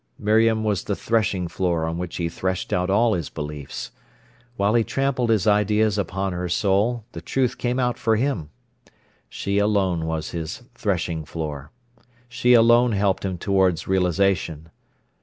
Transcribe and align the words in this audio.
Miriam 0.17 0.63
was 0.63 0.85
the 0.85 0.95
threshing 0.95 1.47
floor 1.47 1.85
on 1.85 1.99
which 1.99 2.15
he 2.15 2.27
threshed 2.27 2.73
out 2.73 2.89
all 2.89 3.13
his 3.13 3.29
beliefs. 3.29 3.91
While 4.57 4.73
he 4.73 4.83
trampled 4.83 5.29
his 5.29 5.45
ideas 5.45 5.95
upon 5.95 6.33
her 6.33 6.49
soul, 6.49 7.05
the 7.11 7.21
truth 7.21 7.59
came 7.59 7.77
out 7.77 7.99
for 7.99 8.15
him. 8.15 8.49
She 9.29 9.59
alone 9.59 10.07
was 10.07 10.31
his 10.31 10.63
threshing 10.73 11.23
floor. 11.23 11.69
She 12.27 12.53
alone 12.53 12.93
helped 12.93 13.23
him 13.23 13.37
towards 13.37 13.87
realisation. 13.87 14.71